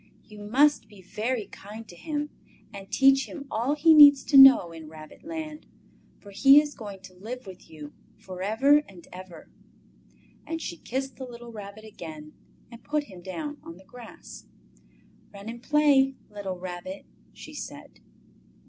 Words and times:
"You 0.23 0.39
must 0.39 0.87
be 0.87 0.99
very 1.03 1.45
kind 1.45 1.87
to 1.87 1.95
him 1.95 2.31
and 2.73 2.89
teach 2.91 3.29
him 3.29 3.45
all 3.51 3.75
he 3.75 3.93
needs 3.93 4.23
to 4.23 4.35
know 4.35 4.71
in 4.71 4.89
Rabbit 4.89 5.23
land, 5.23 5.67
for 6.17 6.31
he 6.31 6.59
is 6.59 6.73
going 6.73 7.01
to 7.01 7.13
live 7.13 7.45
with 7.45 7.69
you 7.69 7.93
for 8.17 8.41
ever 8.41 8.79
and 8.89 9.07
ever!" 9.13 9.51
And 10.47 10.59
she 10.59 10.77
kissed 10.77 11.17
the 11.17 11.23
little 11.25 11.51
Rabbit 11.51 11.85
again 11.85 12.33
and 12.71 12.83
put 12.83 13.03
him 13.03 13.21
down 13.21 13.59
on 13.63 13.77
the 13.77 13.85
grass. 13.85 14.47
"Run 15.31 15.47
and 15.47 15.61
play, 15.61 16.15
little 16.31 16.57
Rabbit!" 16.57 17.05
she 17.31 17.53
said. 17.53 17.99